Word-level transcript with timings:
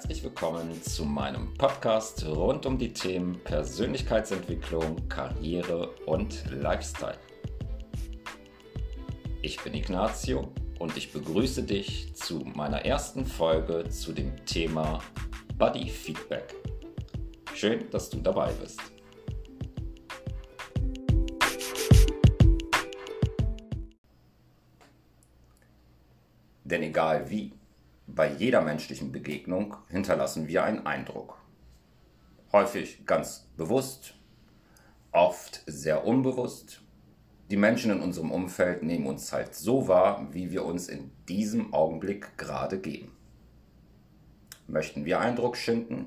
herzlich 0.00 0.22
willkommen 0.22 0.82
zu 0.82 1.04
meinem 1.04 1.52
Podcast 1.58 2.24
rund 2.24 2.64
um 2.64 2.78
die 2.78 2.90
Themen 2.90 3.38
Persönlichkeitsentwicklung, 3.44 4.96
Karriere 5.10 5.90
und 6.06 6.42
Lifestyle. 6.50 7.18
Ich 9.42 9.60
bin 9.62 9.74
Ignazio 9.74 10.54
und 10.78 10.96
ich 10.96 11.12
begrüße 11.12 11.64
dich 11.64 12.14
zu 12.14 12.38
meiner 12.54 12.82
ersten 12.86 13.26
Folge 13.26 13.90
zu 13.90 14.14
dem 14.14 14.42
Thema 14.46 15.00
Body 15.58 15.86
Feedback. 15.90 16.54
Schön, 17.52 17.90
dass 17.90 18.08
du 18.08 18.20
dabei 18.20 18.52
bist. 18.52 18.80
Denn 26.64 26.84
egal 26.84 27.28
wie, 27.28 27.52
bei 28.14 28.32
jeder 28.32 28.60
menschlichen 28.60 29.12
Begegnung 29.12 29.76
hinterlassen 29.88 30.48
wir 30.48 30.64
einen 30.64 30.86
Eindruck. 30.86 31.38
Häufig 32.52 33.06
ganz 33.06 33.48
bewusst, 33.56 34.14
oft 35.12 35.62
sehr 35.66 36.04
unbewusst. 36.06 36.82
Die 37.50 37.56
Menschen 37.56 37.90
in 37.90 38.00
unserem 38.00 38.30
Umfeld 38.30 38.82
nehmen 38.82 39.06
uns 39.06 39.32
halt 39.32 39.54
so 39.54 39.88
wahr, 39.88 40.28
wie 40.32 40.50
wir 40.50 40.64
uns 40.64 40.88
in 40.88 41.10
diesem 41.28 41.72
Augenblick 41.72 42.36
gerade 42.38 42.78
geben. 42.78 43.12
Möchten 44.66 45.04
wir 45.04 45.20
Eindruck 45.20 45.56
schinden, 45.56 46.06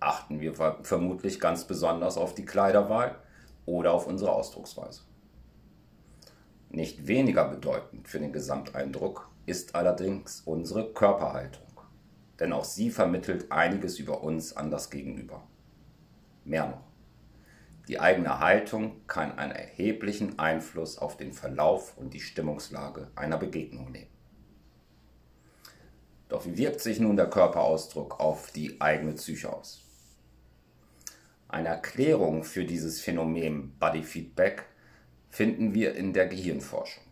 achten 0.00 0.40
wir 0.40 0.54
vermutlich 0.54 1.40
ganz 1.40 1.64
besonders 1.64 2.16
auf 2.16 2.34
die 2.34 2.46
Kleiderwahl 2.46 3.16
oder 3.66 3.92
auf 3.92 4.06
unsere 4.06 4.32
Ausdrucksweise. 4.32 5.02
Nicht 6.70 7.06
weniger 7.06 7.48
bedeutend 7.48 8.08
für 8.08 8.18
den 8.18 8.32
Gesamteindruck 8.32 9.30
ist 9.46 9.74
allerdings 9.74 10.42
unsere 10.44 10.92
Körperhaltung, 10.92 11.66
denn 12.38 12.52
auch 12.52 12.64
sie 12.64 12.90
vermittelt 12.90 13.50
einiges 13.50 13.98
über 13.98 14.22
uns 14.22 14.54
an 14.54 14.70
das 14.70 14.90
Gegenüber. 14.90 15.42
Mehr 16.44 16.66
noch, 16.66 16.88
die 17.88 17.98
eigene 17.98 18.38
Haltung 18.38 19.06
kann 19.06 19.38
einen 19.38 19.52
erheblichen 19.52 20.38
Einfluss 20.38 20.98
auf 20.98 21.16
den 21.16 21.32
Verlauf 21.32 21.96
und 21.96 22.12
die 22.12 22.20
Stimmungslage 22.20 23.10
einer 23.16 23.38
Begegnung 23.38 23.90
nehmen. 23.90 24.10
Doch 26.28 26.44
wie 26.44 26.58
wirkt 26.58 26.80
sich 26.80 27.00
nun 27.00 27.16
der 27.16 27.30
Körperausdruck 27.30 28.20
auf 28.20 28.50
die 28.50 28.78
eigene 28.82 29.14
Psyche 29.14 29.50
aus? 29.50 29.82
Eine 31.48 31.68
Erklärung 31.68 32.44
für 32.44 32.66
dieses 32.66 33.00
Phänomen 33.00 33.72
Body 33.78 34.02
Feedback 34.02 34.66
finden 35.30 35.74
wir 35.74 35.94
in 35.94 36.12
der 36.12 36.26
Gehirnforschung. 36.26 37.04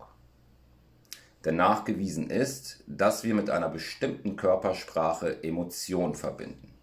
Denn 1.45 1.57
nachgewiesen 1.57 2.29
ist, 2.29 2.83
dass 2.87 3.23
wir 3.23 3.35
mit 3.35 3.51
einer 3.51 3.69
bestimmten 3.69 4.37
Körpersprache 4.37 5.45
Emotionen 5.45 6.15
verbinden. 6.15 6.75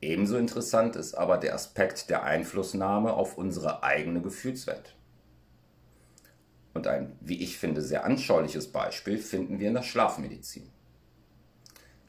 Ebenso 0.00 0.36
interessant 0.36 0.96
ist 0.96 1.14
aber 1.14 1.38
der 1.38 1.54
Aspekt 1.54 2.10
der 2.10 2.24
Einflussnahme 2.24 3.12
auf 3.14 3.38
unsere 3.38 3.82
eigene 3.82 4.20
Gefühlswelt. 4.20 4.94
Und 6.74 6.86
ein, 6.86 7.16
wie 7.20 7.42
ich 7.42 7.56
finde, 7.56 7.80
sehr 7.80 8.04
anschauliches 8.04 8.70
Beispiel 8.70 9.18
finden 9.18 9.58
wir 9.58 9.68
in 9.68 9.74
der 9.74 9.82
Schlafmedizin. 9.82 10.70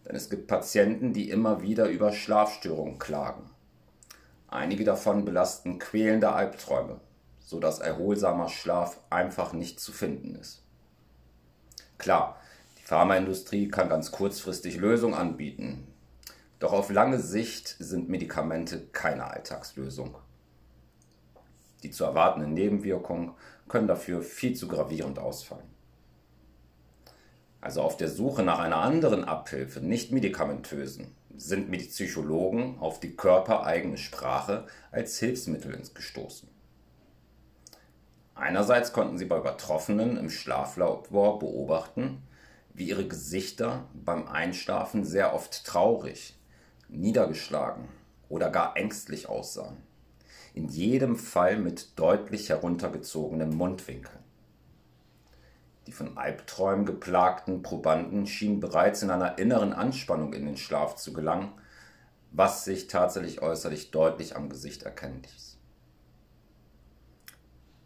Denn 0.05 0.16
es 0.16 0.30
gibt 0.30 0.48
Patienten, 0.48 1.14
die 1.14 1.30
immer 1.30 1.61
wieder 1.61 1.88
über 1.88 2.11
Schlafstörungen 2.11 3.00
klagen. 3.00 3.50
Einige 4.48 4.83
davon 4.83 5.23
belasten 5.23 5.80
quälende 5.80 6.31
Albträume, 6.33 7.00
sodass 7.48 7.80
erholsamer 7.80 8.50
Schlaf 8.50 9.00
einfach 9.09 9.53
nicht 9.53 9.80
zu 9.80 9.94
finden 9.94 10.36
ist. 10.36 10.64
Klar, 11.98 12.42
die 12.78 12.84
Pharmaindustrie 12.84 13.70
kann 13.70 13.88
ganz 13.88 14.12
kurzfristig 14.12 14.76
Lösungen 14.76 15.14
anbieten, 15.14 15.88
doch 16.59 16.73
auf 16.73 16.92
lange 16.92 17.20
Sicht 17.20 17.77
sind 17.80 18.10
Medikamente 18.10 18.88
keine 18.88 19.32
Alltagslösung. 19.32 20.17
Die 21.83 21.92
zu 21.92 22.04
erwartenden 22.04 22.54
Nebenwirkungen 22.54 23.32
können 23.70 23.88
dafür 23.88 24.21
viel 24.21 24.54
zu 24.54 24.67
gravierend 24.67 25.17
ausfallen. 25.17 25.70
Also 27.61 27.82
auf 27.82 27.95
der 27.95 28.10
Suche 28.10 28.44
nach 28.44 28.60
einer 28.60 28.82
anderen 28.82 29.23
Abhilfe, 29.23 29.80
nicht 29.80 30.11
medikamentösen, 30.11 31.16
sind 31.38 31.70
mir 31.70 31.77
die 31.77 31.86
Psychologen 31.86 32.77
auf 32.80 33.00
die 33.00 33.16
körpereigene 33.16 33.98
Sprache 33.98 34.67
als 34.92 35.17
Hilfsmittel 35.20 35.82
gestoßen. 35.94 36.57
Einerseits 38.37 38.93
konnten 38.93 39.17
sie 39.17 39.25
bei 39.25 39.39
Übertroffenen 39.39 40.15
im 40.15 40.30
Schlaflabor 40.30 41.39
beobachten, 41.39 42.21
wie 42.73 42.87
ihre 42.89 43.08
Gesichter 43.08 43.86
beim 43.93 44.27
Einschlafen 44.27 45.03
sehr 45.03 45.33
oft 45.33 45.65
traurig, 45.65 46.37
niedergeschlagen 46.87 47.89
oder 48.30 48.52
gar 48.52 48.77
ängstlich 48.77 49.27
aussahen. 49.27 49.77
In 50.53 50.67
jedem 50.70 51.15
Fall 51.15 51.58
mit 51.58 51.97
deutlich 51.97 52.49
heruntergezogenen 52.49 53.55
Mundwinkeln. 53.55 54.20
Die 55.87 55.92
von 55.92 56.17
Albträumen 56.17 56.86
geplagten 56.86 57.64
Probanden 57.64 58.27
schienen 58.27 58.59
bereits 58.59 59.02
in 59.02 59.09
einer 59.09 59.39
inneren 59.39 59.73
Anspannung 59.73 60.33
in 60.33 60.45
den 60.45 60.58
Schlaf 60.58 60.95
zu 60.95 61.11
gelangen, 61.11 61.53
was 62.31 62.65
sich 62.65 62.87
tatsächlich 62.87 63.42
äußerlich 63.42 63.89
deutlich 63.89 64.36
am 64.36 64.49
Gesicht 64.49 64.83
erkennen 64.83 65.23
ließ. 65.23 65.46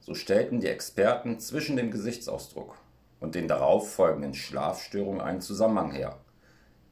So 0.01 0.15
stellten 0.15 0.59
die 0.59 0.67
Experten 0.67 1.39
zwischen 1.39 1.75
dem 1.75 1.91
Gesichtsausdruck 1.91 2.75
und 3.19 3.35
den 3.35 3.47
darauf 3.47 3.93
folgenden 3.93 4.33
Schlafstörungen 4.33 5.21
einen 5.21 5.41
Zusammenhang 5.41 5.91
her, 5.91 6.19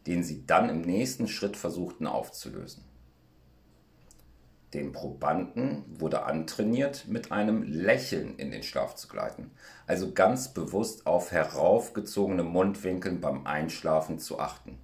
den 0.06 0.24
sie 0.24 0.46
dann 0.46 0.70
im 0.70 0.82
nächsten 0.82 1.28
Schritt 1.28 1.58
versuchten 1.58 2.06
aufzulösen. 2.06 2.84
Dem 4.76 4.92
Probanden 4.92 5.84
wurde 6.00 6.24
antrainiert, 6.24 7.08
mit 7.08 7.32
einem 7.32 7.64
Lächeln 7.64 8.36
in 8.38 8.52
den 8.52 8.62
Schlaf 8.62 8.94
zu 8.94 9.08
gleiten, 9.08 9.50
also 9.88 10.12
ganz 10.14 10.54
bewusst 10.54 11.08
auf 11.08 11.32
heraufgezogene 11.32 12.44
Mundwinkeln 12.44 13.20
beim 13.20 13.48
Einschlafen 13.48 14.20
zu 14.20 14.40
achten. 14.40 14.78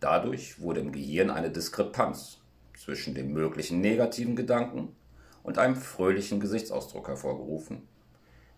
Dadurch 0.00 0.60
wurde 0.60 0.80
im 0.80 0.90
Gehirn 0.90 1.30
eine 1.30 1.50
Diskrepanz 1.50 2.38
zwischen 2.76 3.14
dem 3.14 3.32
möglichen 3.32 3.80
negativen 3.80 4.34
Gedanken 4.34 4.96
und 5.44 5.58
einem 5.58 5.76
fröhlichen 5.76 6.40
Gesichtsausdruck 6.40 7.06
hervorgerufen, 7.06 7.86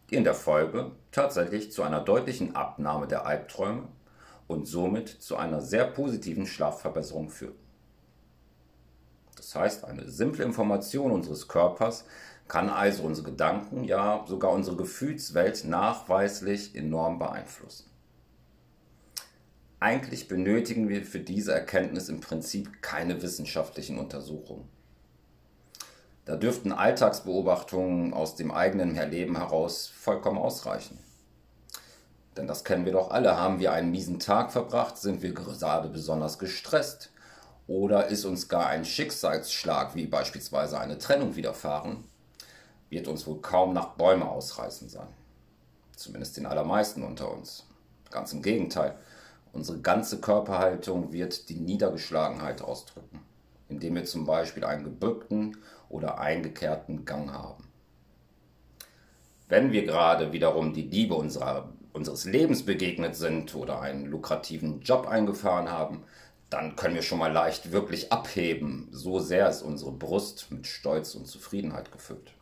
die 0.09 0.15
in 0.15 0.25
der 0.25 0.35
Folge 0.35 0.93
tatsächlich 1.13 1.73
zu 1.73 1.83
einer 1.83 2.01
deutlichen 2.01 2.57
Abnahme 2.57 3.07
der 3.07 3.27
Albträume 3.27 3.89
und 4.47 4.67
somit 4.67 5.09
zu 5.09 5.37
einer 5.37 5.61
sehr 5.61 5.85
positiven 5.85 6.47
Schlafverbesserung 6.47 7.29
führten. 7.29 7.67
Das 9.37 9.55
heißt, 9.55 9.85
eine 9.85 10.09
simple 10.09 10.45
Information 10.45 11.11
unseres 11.11 11.49
Körpers 11.49 12.05
kann 12.49 12.71
also 12.71 13.03
unsere 13.03 13.31
Gedanken, 13.31 13.85
ja 13.85 14.25
sogar 14.27 14.53
unsere 14.53 14.77
Gefühlswelt 14.77 15.65
nachweislich 15.65 16.77
enorm 16.77 17.19
beeinflussen. 17.19 17.91
Eigentlich 19.81 20.29
benötigen 20.29 20.89
wir 20.89 21.05
für 21.05 21.19
diese 21.19 21.53
Erkenntnis 21.53 22.09
im 22.09 22.21
Prinzip 22.21 22.81
keine 22.81 23.21
wissenschaftlichen 23.21 23.99
Untersuchungen. 23.99 24.76
Da 26.27 26.35
dürften 26.35 26.73
Alltagsbeobachtungen 26.73 28.13
aus 28.13 28.35
dem 28.35 28.51
eigenen 28.51 28.97
Erleben 28.97 29.37
heraus 29.37 29.87
vollkommen 29.87 30.39
ausreichen. 30.39 30.99
Denn 32.37 32.49
das 32.49 32.65
kennen 32.65 32.85
wir 32.85 32.93
doch 32.93 33.13
alle. 33.13 33.39
Haben 33.39 33.61
wir 33.61 33.73
einen 33.73 33.93
miesen 33.93 34.19
Tag 34.19 34.51
verbracht? 34.51 34.99
Sind 34.99 35.23
wir 35.23 35.33
gerade 35.33 35.89
besonders 35.89 36.41
gestresst? 36.41 37.11
Oder 37.69 38.09
ist 38.09 38.25
uns 38.25 38.49
gar 38.49 38.67
ein 38.67 38.85
Schicksalsschlag, 38.85 39.95
wie 39.95 40.07
beispielsweise 40.07 40.81
eine 40.81 40.99
Trennung 40.99 41.37
widerfahren? 41.37 42.05
Wird 42.91 43.07
uns 43.07 43.25
wohl 43.29 43.41
kaum 43.41 43.73
nach 43.73 43.91
Bäume 43.91 44.29
ausreißen 44.29 44.89
sein. 44.89 45.09
Zumindest 45.95 46.37
den 46.37 46.47
allermeisten 46.47 47.05
unter 47.05 47.33
uns. 47.33 47.67
Ganz 48.11 48.33
im 48.33 48.43
Gegenteil. 48.43 48.97
Unsere 49.53 49.79
ganze 49.79 50.21
Körperhaltung 50.21 51.13
wird 51.13 51.49
die 51.49 51.61
Niedergeschlagenheit 51.61 52.63
ausdrücken 52.63 53.26
indem 53.69 53.95
wir 53.95 54.05
zum 54.05 54.27
Beispiel 54.27 54.65
einen 54.65 54.85
gebückten 54.85 55.57
oder 55.89 56.19
eingekehrten 56.19 57.05
Gang 57.05 57.33
haben. 57.33 57.65
Wenn 59.49 59.73
wir 59.73 59.85
gerade 59.85 60.33
wiederum 60.33 60.73
die 60.73 60.83
Liebe 60.83 61.15
unserer, 61.15 61.73
unseres 61.93 62.25
Lebens 62.25 62.65
begegnet 62.65 63.15
sind 63.15 63.55
oder 63.55 63.81
einen 63.81 64.07
lukrativen 64.07 64.81
Job 64.81 65.07
eingefahren 65.07 65.71
haben, 65.71 66.03
dann 66.51 66.77
können 66.77 66.95
wir 66.95 67.03
schon 67.03 67.19
mal 67.19 67.33
leicht 67.33 67.73
wirklich 67.73 68.13
abheben. 68.13 68.89
So 68.91 69.19
sehr 69.19 69.49
ist 69.49 69.63
unsere 69.63 69.93
Brust 69.93 70.51
mit 70.51 70.67
Stolz 70.67 71.15
und 71.15 71.27
Zufriedenheit 71.27 71.93
gefüllt. 71.93 72.33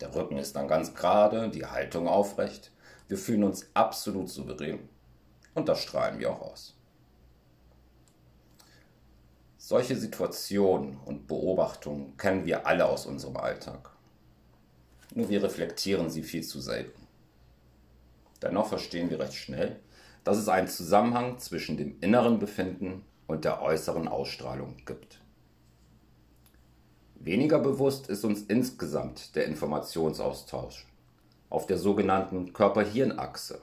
Der 0.00 0.14
Rücken 0.14 0.38
ist 0.38 0.56
dann 0.56 0.68
ganz 0.68 0.94
gerade, 0.94 1.48
die 1.48 1.66
Haltung 1.66 2.08
aufrecht. 2.08 2.70
Wir 3.08 3.18
fühlen 3.18 3.44
uns 3.44 3.68
absolut 3.74 4.28
souverän 4.28 4.88
und 5.54 5.68
das 5.68 5.82
strahlen 5.82 6.18
wir 6.18 6.30
auch 6.30 6.40
aus. 6.40 6.77
Solche 9.68 9.96
Situationen 9.96 10.96
und 11.04 11.26
Beobachtungen 11.26 12.16
kennen 12.16 12.46
wir 12.46 12.66
alle 12.66 12.86
aus 12.86 13.04
unserem 13.04 13.36
Alltag. 13.36 13.90
Nur 15.14 15.28
wir 15.28 15.42
reflektieren 15.42 16.08
sie 16.08 16.22
viel 16.22 16.42
zu 16.42 16.58
selten. 16.58 17.06
Dennoch 18.40 18.68
verstehen 18.68 19.10
wir 19.10 19.20
recht 19.20 19.34
schnell, 19.34 19.78
dass 20.24 20.38
es 20.38 20.48
einen 20.48 20.68
Zusammenhang 20.68 21.38
zwischen 21.38 21.76
dem 21.76 22.00
inneren 22.00 22.38
Befinden 22.38 23.04
und 23.26 23.44
der 23.44 23.60
äußeren 23.60 24.08
Ausstrahlung 24.08 24.78
gibt. 24.86 25.20
Weniger 27.16 27.58
bewusst 27.58 28.08
ist 28.08 28.24
uns 28.24 28.44
insgesamt 28.44 29.36
der 29.36 29.44
Informationsaustausch 29.44 30.86
auf 31.50 31.66
der 31.66 31.76
sogenannten 31.76 32.54
Körper-Hirn-Achse, 32.54 33.60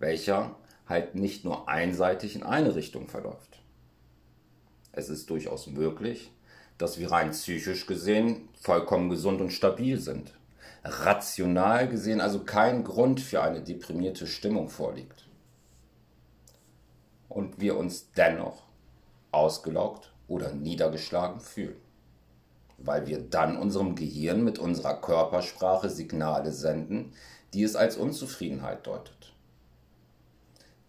welcher 0.00 0.56
halt 0.88 1.14
nicht 1.14 1.44
nur 1.44 1.68
einseitig 1.68 2.34
in 2.34 2.42
eine 2.42 2.74
Richtung 2.74 3.06
verläuft. 3.06 3.47
Es 4.98 5.08
ist 5.10 5.30
durchaus 5.30 5.68
möglich, 5.68 6.32
dass 6.76 6.98
wir 6.98 7.12
rein 7.12 7.30
psychisch 7.30 7.86
gesehen 7.86 8.48
vollkommen 8.60 9.08
gesund 9.08 9.40
und 9.40 9.52
stabil 9.52 10.00
sind, 10.00 10.36
rational 10.82 11.88
gesehen 11.88 12.20
also 12.20 12.40
kein 12.40 12.82
Grund 12.82 13.20
für 13.20 13.40
eine 13.40 13.62
deprimierte 13.62 14.26
Stimmung 14.26 14.68
vorliegt. 14.68 15.28
Und 17.28 17.60
wir 17.60 17.76
uns 17.76 18.10
dennoch 18.16 18.64
ausgelaugt 19.30 20.12
oder 20.26 20.52
niedergeschlagen 20.52 21.40
fühlen 21.40 21.76
weil 22.78 23.06
wir 23.08 23.18
dann 23.18 23.56
unserem 23.56 23.96
Gehirn 23.96 24.44
mit 24.44 24.60
unserer 24.60 25.00
Körpersprache 25.00 25.90
Signale 25.90 26.52
senden, 26.52 27.12
die 27.52 27.64
es 27.64 27.74
als 27.74 27.96
Unzufriedenheit 27.96 28.86
deutet. 28.86 29.34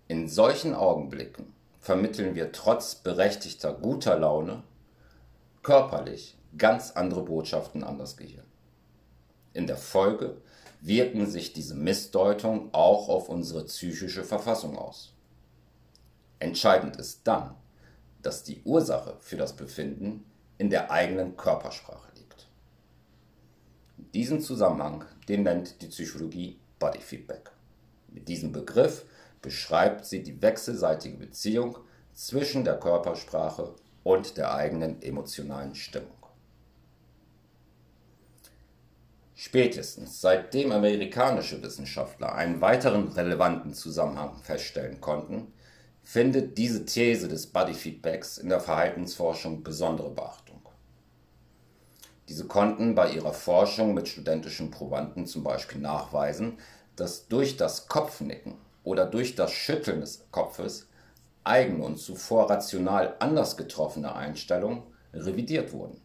In 0.08 0.28
solchen 0.28 0.76
Augenblicken 0.76 1.52
vermitteln 1.80 2.36
wir 2.36 2.52
trotz 2.52 2.96
berechtigter 2.96 3.74
guter 3.74 4.20
Laune 4.20 4.64
körperlich 5.64 6.38
ganz 6.58 6.92
andere 6.92 7.24
Botschaften 7.24 7.84
an 7.84 7.98
das 7.98 8.18
Gehirn. 8.18 8.46
In 9.54 9.68
der 9.68 9.78
Folge 9.78 10.42
wirken 10.82 11.28
sich 11.28 11.54
diese 11.54 11.76
Missdeutungen 11.76 12.70
auch 12.72 13.10
auf 13.10 13.30
unsere 13.30 13.66
psychische 13.66 14.24
Verfassung 14.24 14.78
aus. 14.78 15.14
Entscheidend 16.40 16.96
ist 16.98 17.22
dann, 17.26 17.56
dass 18.22 18.44
die 18.44 18.62
Ursache 18.64 19.18
für 19.20 19.38
das 19.38 19.56
Befinden 19.56 20.26
in 20.58 20.70
der 20.70 20.92
eigenen 20.92 21.36
Körpersprache 21.36 22.12
liegt. 22.16 22.48
Diesen 24.14 24.42
Zusammenhang, 24.42 25.06
den 25.28 25.44
nennt 25.44 25.82
die 25.82 25.88
Psychologie 25.88 26.60
Body 26.80 27.00
Feedback. 27.00 27.52
Mit 28.08 28.28
diesem 28.28 28.52
Begriff 28.52 29.06
beschreibt 29.42 30.06
sie 30.06 30.24
die 30.24 30.42
wechselseitige 30.42 31.18
Beziehung 31.18 31.78
zwischen 32.14 32.64
der 32.64 32.80
Körpersprache 32.80 33.76
und 34.04 34.38
der 34.38 34.54
eigenen 34.54 35.02
emotionalen 35.02 35.76
Stimmung. 35.76 36.12
Spätestens 39.36 40.20
seitdem 40.20 40.74
amerikanische 40.74 41.64
Wissenschaftler 41.64 42.36
einen 42.36 42.60
weiteren 42.60 43.08
relevanten 43.08 43.74
Zusammenhang 43.74 44.36
feststellen 44.44 45.00
konnten, 45.00 45.54
findet 46.04 46.58
diese 46.58 46.86
These 46.86 47.30
des 47.30 47.48
Body 47.48 47.74
Feedbacks 47.74 48.38
in 48.38 48.50
der 48.50 48.60
Verhaltensforschung 48.60 49.64
besondere 49.64 50.10
Beachtung. 50.10 50.62
Diese 52.28 52.48
konnten 52.48 52.96
bei 52.96 53.12
ihrer 53.12 53.34
Forschung 53.34 53.94
mit 53.94 54.08
studentischen 54.08 54.72
Probanden 54.72 55.26
zum 55.26 55.44
Beispiel 55.44 55.80
nachweisen, 55.80 56.58
dass 56.96 57.28
durch 57.28 57.58
das 57.58 57.88
Kopfnicken 57.88 58.56
oder 58.90 59.06
durch 59.06 59.36
das 59.36 59.52
Schütteln 59.52 60.02
des 60.02 60.26
Kopfes 60.32 60.88
eigene 61.44 61.84
und 61.84 62.00
zuvor 62.00 62.50
rational 62.50 63.16
anders 63.20 63.56
getroffene 63.56 64.16
Einstellungen 64.16 64.82
revidiert 65.14 65.72
wurden. 65.74 66.02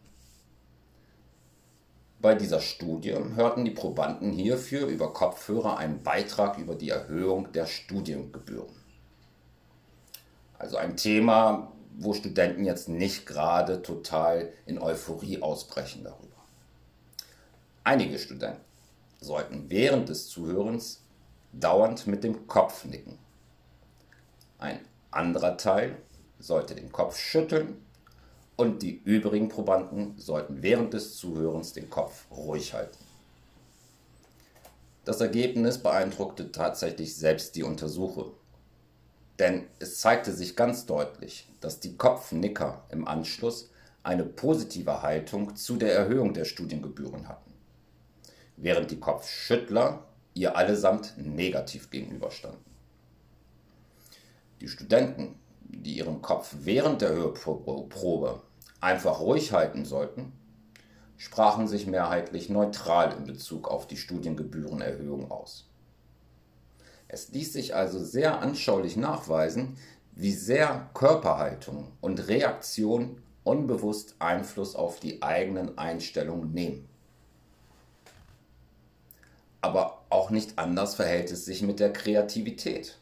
Bei 2.21 2.35
dieser 2.35 2.59
Studie 2.59 3.15
hörten 3.33 3.65
die 3.65 3.71
Probanden 3.71 4.31
hierfür 4.31 4.85
über 4.85 5.13
Kopfhörer 5.13 5.77
einen 5.77 6.03
Beitrag 6.03 6.59
über 6.59 6.75
die 6.75 6.89
Erhöhung 6.89 7.51
der 7.53 7.65
Studiengebühren. 7.65 8.75
Also 10.59 10.77
ein 10.77 10.95
Thema, 10.95 11.71
wo 11.97 12.13
Studenten 12.13 12.65
jetzt 12.65 12.87
nicht 12.87 13.25
gerade 13.25 13.81
total 13.81 14.53
in 14.67 14.77
Euphorie 14.77 15.41
ausbrechen 15.41 16.03
darüber. 16.03 16.37
Einige 17.83 18.19
Studenten 18.19 18.61
sollten 19.21 19.71
während 19.71 20.09
des 20.09 20.27
Zuhörens 20.27 21.04
dauernd 21.59 22.07
mit 22.07 22.23
dem 22.23 22.47
Kopf 22.47 22.85
nicken. 22.85 23.17
Ein 24.57 24.79
anderer 25.11 25.57
Teil 25.57 25.97
sollte 26.39 26.75
den 26.75 26.91
Kopf 26.91 27.17
schütteln 27.17 27.81
und 28.55 28.81
die 28.81 29.01
übrigen 29.03 29.49
Probanden 29.49 30.17
sollten 30.17 30.61
während 30.61 30.93
des 30.93 31.17
Zuhörens 31.17 31.73
den 31.73 31.89
Kopf 31.89 32.25
ruhig 32.31 32.73
halten. 32.73 32.97
Das 35.03 35.21
Ergebnis 35.21 35.77
beeindruckte 35.77 36.51
tatsächlich 36.51 37.15
selbst 37.15 37.55
die 37.55 37.63
Untersucher. 37.63 38.31
Denn 39.37 39.67
es 39.79 39.99
zeigte 39.99 40.31
sich 40.31 40.55
ganz 40.55 40.85
deutlich, 40.85 41.47
dass 41.59 41.79
die 41.79 41.97
Kopfnicker 41.97 42.85
im 42.89 43.07
Anschluss 43.07 43.69
eine 44.01 44.23
positive 44.23 45.01
Haltung 45.01 45.55
zu 45.55 45.75
der 45.75 45.93
Erhöhung 45.93 46.33
der 46.33 46.45
Studiengebühren 46.45 47.27
hatten, 47.27 47.53
während 48.55 48.91
die 48.91 48.99
Kopfschüttler 48.99 50.05
ihr 50.35 50.55
allesamt 50.55 51.15
negativ 51.17 51.89
gegenüberstanden. 51.89 52.63
Die 54.61 54.67
Studenten, 54.67 55.39
die 55.61 55.97
ihren 55.97 56.21
Kopf 56.21 56.55
während 56.59 57.01
der 57.01 57.09
Hörprobe 57.09 58.41
einfach 58.79 59.19
ruhig 59.19 59.51
halten 59.53 59.85
sollten, 59.85 60.33
sprachen 61.17 61.67
sich 61.67 61.87
mehrheitlich 61.87 62.49
neutral 62.49 63.13
in 63.17 63.25
Bezug 63.25 63.67
auf 63.67 63.87
die 63.87 63.97
Studiengebührenerhöhung 63.97 65.31
aus. 65.31 65.67
Es 67.07 67.29
ließ 67.29 67.53
sich 67.53 67.75
also 67.75 68.03
sehr 68.03 68.41
anschaulich 68.41 68.97
nachweisen, 68.97 69.77
wie 70.13 70.33
sehr 70.33 70.89
Körperhaltung 70.93 71.91
und 72.01 72.27
Reaktion 72.27 73.21
unbewusst 73.43 74.15
Einfluss 74.19 74.75
auf 74.75 74.99
die 74.99 75.21
eigenen 75.21 75.77
Einstellungen 75.77 76.51
nehmen. 76.51 76.89
Aber 79.61 80.04
auch 80.15 80.29
nicht 80.29 80.57
anders 80.57 80.95
verhält 80.95 81.31
es 81.31 81.45
sich 81.45 81.61
mit 81.61 81.79
der 81.79 81.91
Kreativität. 81.91 82.97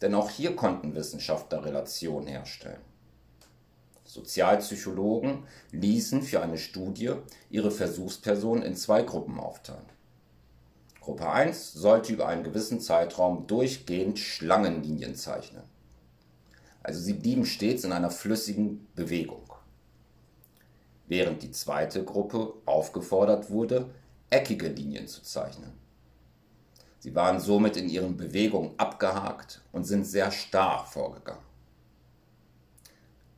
Denn 0.00 0.14
auch 0.14 0.30
hier 0.30 0.56
konnten 0.56 0.94
Wissenschaftler 0.94 1.64
Relationen 1.64 2.26
herstellen. 2.26 2.80
Sozialpsychologen 4.04 5.44
ließen 5.70 6.22
für 6.22 6.42
eine 6.42 6.58
Studie 6.58 7.12
ihre 7.50 7.70
Versuchspersonen 7.70 8.62
in 8.62 8.74
zwei 8.74 9.02
Gruppen 9.02 9.38
aufteilen. 9.38 9.84
Gruppe 11.00 11.28
1 11.30 11.74
sollte 11.74 12.12
über 12.12 12.26
einen 12.28 12.44
gewissen 12.44 12.80
Zeitraum 12.80 13.46
durchgehend 13.46 14.18
Schlangenlinien 14.18 15.16
zeichnen. 15.16 15.64
Also 16.82 17.00
sie 17.00 17.14
blieben 17.14 17.44
stets 17.44 17.84
in 17.84 17.92
einer 17.92 18.10
flüssigen 18.10 18.86
Bewegung. 18.94 19.52
Während 21.06 21.42
die 21.42 21.50
zweite 21.50 22.02
Gruppe 22.04 22.54
aufgefordert 22.64 23.50
wurde, 23.50 23.90
eckige 24.30 24.68
Linien 24.68 25.06
zu 25.06 25.22
zeichnen. 25.22 25.83
Sie 27.04 27.14
waren 27.14 27.38
somit 27.38 27.76
in 27.76 27.90
ihren 27.90 28.16
Bewegungen 28.16 28.72
abgehakt 28.78 29.60
und 29.72 29.84
sind 29.84 30.04
sehr 30.04 30.30
starr 30.30 30.86
vorgegangen. 30.86 31.44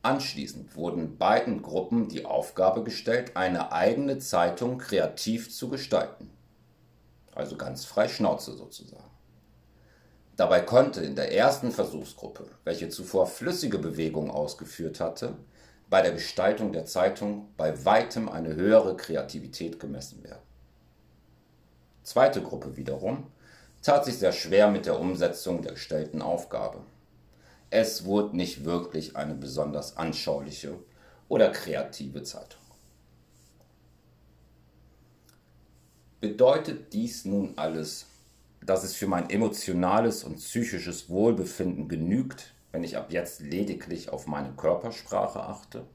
Anschließend 0.01 0.75
wurden 0.75 1.17
beiden 1.17 1.61
Gruppen 1.61 2.07
die 2.07 2.25
Aufgabe 2.25 2.83
gestellt, 2.83 3.35
eine 3.35 3.73
eigene 3.73 4.19
Zeitung 4.19 4.77
kreativ 4.77 5.53
zu 5.53 5.67
gestalten 5.67 6.31
also 7.37 7.55
ganz 7.55 7.85
frei 7.85 8.07
Schnauze 8.07 8.53
sozusagen. 8.53 9.03
Dabei 10.35 10.61
konnte 10.61 11.01
in 11.01 11.15
der 11.15 11.33
ersten 11.33 11.71
Versuchsgruppe, 11.71 12.47
welche 12.63 12.89
zuvor 12.89 13.27
flüssige 13.27 13.79
Bewegungen 13.79 14.31
ausgeführt 14.31 14.99
hatte, 14.99 15.35
bei 15.89 16.01
der 16.01 16.11
Gestaltung 16.11 16.73
der 16.73 16.85
Zeitung 16.85 17.49
bei 17.55 17.85
weitem 17.85 18.27
eine 18.27 18.55
höhere 18.55 18.97
Kreativität 18.97 19.79
gemessen 19.79 20.23
werden. 20.23 20.41
Zweite 22.03 22.41
Gruppe 22.41 22.75
wiederum 22.75 23.27
tat 23.87 24.03
sich 24.03 24.17
sehr 24.17 24.33
schwer 24.33 24.69
mit 24.69 24.85
der 24.85 24.99
Umsetzung 24.99 25.61
der 25.61 25.71
gestellten 25.71 26.21
Aufgabe. 26.21 26.79
Es 27.69 28.03
wurde 28.03 28.35
nicht 28.35 28.65
wirklich 28.65 29.15
eine 29.15 29.33
besonders 29.33 29.95
anschauliche 29.95 30.77
oder 31.29 31.51
kreative 31.51 32.21
Zeitung. 32.21 32.59
Bedeutet 36.19 36.91
dies 36.91 37.23
nun 37.23 37.53
alles, 37.55 38.07
dass 38.61 38.83
es 38.83 38.93
für 38.93 39.07
mein 39.07 39.29
emotionales 39.29 40.25
und 40.25 40.35
psychisches 40.35 41.09
Wohlbefinden 41.09 41.87
genügt, 41.87 42.53
wenn 42.73 42.83
ich 42.83 42.97
ab 42.97 43.13
jetzt 43.13 43.39
lediglich 43.39 44.09
auf 44.09 44.27
meine 44.27 44.51
Körpersprache 44.51 45.39
achte? 45.39 45.85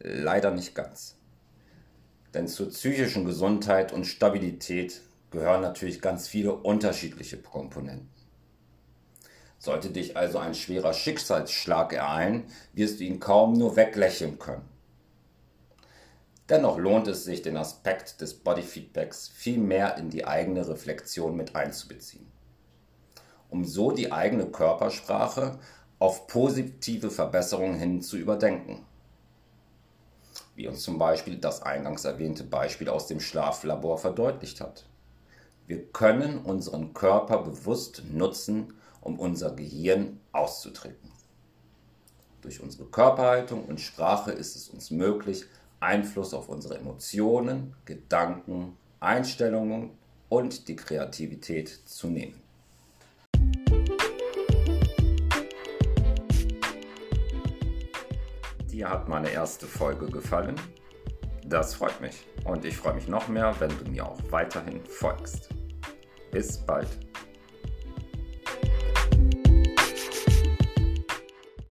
Leider 0.00 0.50
nicht 0.50 0.74
ganz. 0.74 1.14
Denn 2.34 2.48
zur 2.48 2.70
psychischen 2.70 3.24
Gesundheit 3.24 3.92
und 3.92 4.04
Stabilität 4.04 5.00
gehören 5.32 5.62
natürlich 5.62 6.00
ganz 6.00 6.28
viele 6.28 6.54
unterschiedliche 6.54 7.38
Komponenten. 7.38 8.08
Sollte 9.58 9.90
dich 9.90 10.16
also 10.16 10.38
ein 10.38 10.54
schwerer 10.54 10.92
Schicksalsschlag 10.92 11.92
ereilen, 11.92 12.44
wirst 12.72 13.00
du 13.00 13.04
ihn 13.04 13.20
kaum 13.20 13.54
nur 13.54 13.76
weglächeln 13.76 14.38
können. 14.38 14.68
Dennoch 16.48 16.78
lohnt 16.78 17.08
es 17.08 17.24
sich, 17.24 17.42
den 17.42 17.56
Aspekt 17.56 18.20
des 18.20 18.34
Bodyfeedbacks 18.34 19.28
viel 19.28 19.58
mehr 19.58 19.96
in 19.96 20.10
die 20.10 20.26
eigene 20.26 20.68
Reflexion 20.68 21.36
mit 21.36 21.56
einzubeziehen. 21.56 22.26
um 23.52 23.64
so 23.64 23.90
die 23.90 24.10
eigene 24.10 24.46
Körpersprache 24.46 25.58
auf 25.98 26.26
positive 26.26 27.10
Verbesserungen 27.10 27.78
hin 27.78 28.00
zu 28.02 28.16
überdenken. 28.16 28.84
Wie 30.56 30.66
uns 30.66 30.82
zum 30.82 30.98
Beispiel 30.98 31.36
das 31.36 31.62
eingangs 31.62 32.04
erwähnte 32.04 32.44
Beispiel 32.44 32.88
aus 32.88 33.06
dem 33.06 33.20
Schlaflabor 33.20 33.98
verdeutlicht 33.98 34.60
hat. 34.60 34.86
Wir 35.72 35.86
können 35.86 36.40
unseren 36.40 36.92
Körper 36.92 37.38
bewusst 37.38 38.02
nutzen, 38.12 38.74
um 39.00 39.18
unser 39.18 39.52
Gehirn 39.52 40.20
auszudrücken. 40.30 41.10
Durch 42.42 42.60
unsere 42.60 42.84
Körperhaltung 42.84 43.64
und 43.64 43.80
Sprache 43.80 44.32
ist 44.32 44.54
es 44.54 44.68
uns 44.68 44.90
möglich, 44.90 45.46
Einfluss 45.80 46.34
auf 46.34 46.50
unsere 46.50 46.76
Emotionen, 46.76 47.74
Gedanken, 47.86 48.76
Einstellungen 49.00 49.92
und 50.28 50.68
die 50.68 50.76
Kreativität 50.76 51.70
zu 51.86 52.08
nehmen. 52.08 52.38
Dir 58.70 58.90
hat 58.90 59.08
meine 59.08 59.30
erste 59.30 59.66
Folge 59.66 60.04
gefallen? 60.04 60.56
Das 61.46 61.76
freut 61.76 61.98
mich 62.02 62.26
und 62.44 62.62
ich 62.66 62.76
freue 62.76 62.92
mich 62.92 63.08
noch 63.08 63.28
mehr, 63.28 63.58
wenn 63.58 63.70
du 63.70 63.90
mir 63.90 64.06
auch 64.06 64.18
weiterhin 64.30 64.84
folgst 64.84 65.48
bis 66.32 66.58
bald. 66.66 66.88